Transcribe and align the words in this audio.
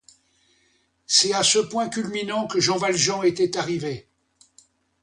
C'est 1.05 1.31
à 1.31 1.43
ce 1.43 1.59
point 1.59 1.87
culminant 1.87 2.47
que 2.47 2.59
Jean 2.59 2.77
Valjean 2.77 3.21
était 3.23 3.55
arrivé. 3.55 4.07